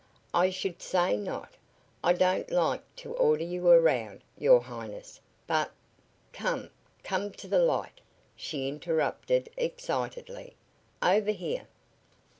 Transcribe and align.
"I 0.33 0.49
should 0.49 0.81
say 0.81 1.15
not! 1.15 1.49
I 2.03 2.13
don't 2.13 2.49
like 2.49 2.81
to 2.95 3.13
order 3.13 3.43
you 3.43 3.67
around, 3.67 4.23
your 4.35 4.59
Highness, 4.61 5.19
but" 5.45 5.69
"Come 6.33 6.71
come 7.03 7.31
to 7.33 7.47
the 7.47 7.59
light!" 7.59 8.01
she 8.35 8.67
interrupted, 8.67 9.51
excitedly. 9.55 10.55
"Over 11.03 11.29
here!" 11.29 11.67